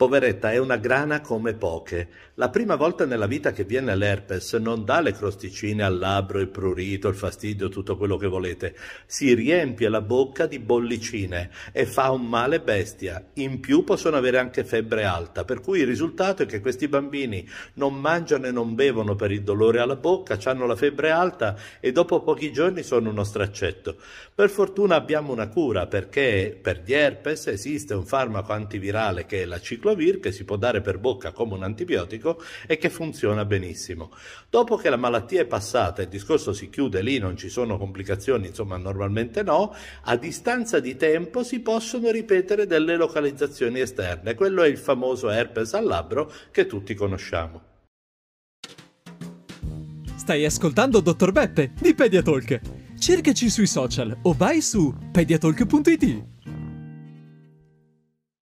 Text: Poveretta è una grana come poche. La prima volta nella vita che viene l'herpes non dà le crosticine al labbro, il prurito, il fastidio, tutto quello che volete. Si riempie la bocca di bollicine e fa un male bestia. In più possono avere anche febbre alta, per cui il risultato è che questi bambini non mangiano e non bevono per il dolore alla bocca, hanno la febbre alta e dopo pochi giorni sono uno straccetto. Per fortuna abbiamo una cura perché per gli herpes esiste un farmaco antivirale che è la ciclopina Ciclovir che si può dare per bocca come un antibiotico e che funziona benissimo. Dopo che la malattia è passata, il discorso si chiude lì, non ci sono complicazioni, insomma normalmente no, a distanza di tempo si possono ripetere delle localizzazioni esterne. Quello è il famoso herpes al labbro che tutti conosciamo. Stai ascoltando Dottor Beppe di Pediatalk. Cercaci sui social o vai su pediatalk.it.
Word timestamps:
Poveretta 0.00 0.50
è 0.50 0.56
una 0.56 0.78
grana 0.78 1.20
come 1.20 1.52
poche. 1.52 2.08
La 2.36 2.48
prima 2.48 2.74
volta 2.74 3.04
nella 3.04 3.26
vita 3.26 3.52
che 3.52 3.64
viene 3.64 3.94
l'herpes 3.94 4.54
non 4.54 4.86
dà 4.86 5.02
le 5.02 5.12
crosticine 5.12 5.82
al 5.82 5.98
labbro, 5.98 6.40
il 6.40 6.48
prurito, 6.48 7.08
il 7.08 7.14
fastidio, 7.14 7.68
tutto 7.68 7.98
quello 7.98 8.16
che 8.16 8.26
volete. 8.26 8.74
Si 9.04 9.34
riempie 9.34 9.90
la 9.90 10.00
bocca 10.00 10.46
di 10.46 10.58
bollicine 10.58 11.50
e 11.70 11.84
fa 11.84 12.12
un 12.12 12.26
male 12.26 12.62
bestia. 12.62 13.22
In 13.34 13.60
più 13.60 13.84
possono 13.84 14.16
avere 14.16 14.38
anche 14.38 14.64
febbre 14.64 15.04
alta, 15.04 15.44
per 15.44 15.60
cui 15.60 15.80
il 15.80 15.86
risultato 15.86 16.44
è 16.44 16.46
che 16.46 16.62
questi 16.62 16.88
bambini 16.88 17.46
non 17.74 18.00
mangiano 18.00 18.46
e 18.46 18.52
non 18.52 18.74
bevono 18.74 19.16
per 19.16 19.30
il 19.32 19.42
dolore 19.42 19.80
alla 19.80 19.96
bocca, 19.96 20.38
hanno 20.44 20.64
la 20.64 20.76
febbre 20.76 21.10
alta 21.10 21.54
e 21.78 21.92
dopo 21.92 22.22
pochi 22.22 22.52
giorni 22.52 22.82
sono 22.82 23.10
uno 23.10 23.22
straccetto. 23.22 23.96
Per 24.34 24.48
fortuna 24.48 24.94
abbiamo 24.94 25.30
una 25.30 25.48
cura 25.48 25.86
perché 25.86 26.58
per 26.58 26.80
gli 26.86 26.94
herpes 26.94 27.48
esiste 27.48 27.92
un 27.92 28.06
farmaco 28.06 28.54
antivirale 28.54 29.26
che 29.26 29.42
è 29.42 29.44
la 29.44 29.60
ciclopina 29.60 29.88
Ciclovir 29.90 30.20
che 30.20 30.32
si 30.32 30.44
può 30.44 30.56
dare 30.56 30.80
per 30.80 30.98
bocca 30.98 31.32
come 31.32 31.54
un 31.54 31.62
antibiotico 31.62 32.42
e 32.66 32.76
che 32.78 32.90
funziona 32.90 33.44
benissimo. 33.44 34.10
Dopo 34.48 34.76
che 34.76 34.90
la 34.90 34.96
malattia 34.96 35.42
è 35.42 35.46
passata, 35.46 36.02
il 36.02 36.08
discorso 36.08 36.52
si 36.52 36.68
chiude 36.70 37.02
lì, 37.02 37.18
non 37.18 37.36
ci 37.36 37.48
sono 37.48 37.78
complicazioni, 37.78 38.48
insomma 38.48 38.76
normalmente 38.76 39.42
no, 39.42 39.74
a 40.02 40.16
distanza 40.16 40.80
di 40.80 40.96
tempo 40.96 41.42
si 41.42 41.60
possono 41.60 42.10
ripetere 42.10 42.66
delle 42.66 42.96
localizzazioni 42.96 43.80
esterne. 43.80 44.34
Quello 44.34 44.62
è 44.62 44.68
il 44.68 44.78
famoso 44.78 45.30
herpes 45.30 45.74
al 45.74 45.84
labbro 45.84 46.30
che 46.50 46.66
tutti 46.66 46.94
conosciamo. 46.94 47.68
Stai 50.16 50.44
ascoltando 50.44 51.00
Dottor 51.00 51.32
Beppe 51.32 51.72
di 51.80 51.94
Pediatalk. 51.94 52.60
Cercaci 52.98 53.48
sui 53.48 53.66
social 53.66 54.16
o 54.22 54.34
vai 54.34 54.60
su 54.60 54.94
pediatalk.it. 55.10 56.39